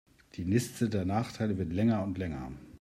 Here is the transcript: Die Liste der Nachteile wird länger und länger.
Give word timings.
Die 0.33 0.43
Liste 0.43 0.89
der 0.89 1.05
Nachteile 1.05 1.59
wird 1.59 1.71
länger 1.73 2.01
und 2.01 2.17
länger. 2.17 2.51